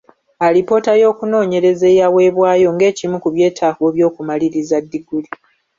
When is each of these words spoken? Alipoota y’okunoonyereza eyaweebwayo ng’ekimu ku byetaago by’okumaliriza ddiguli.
Alipoota 0.45 0.91
y’okunoonyereza 1.01 1.85
eyaweebwayo 1.93 2.67
ng’ekimu 2.75 3.17
ku 3.23 3.29
byetaago 3.35 3.85
by’okumaliriza 3.95 4.77
ddiguli. 4.85 5.29